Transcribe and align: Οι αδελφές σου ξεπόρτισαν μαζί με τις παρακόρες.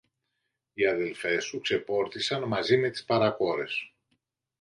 Οι 0.73 0.85
αδελφές 0.87 1.43
σου 1.45 1.61
ξεπόρτισαν 1.61 2.47
μαζί 2.47 2.77
με 2.77 2.89
τις 2.89 3.05
παρακόρες. 3.05 3.93